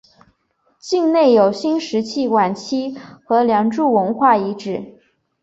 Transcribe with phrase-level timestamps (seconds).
[0.79, 4.97] 境内有新石器晚期和良渚文化遗址。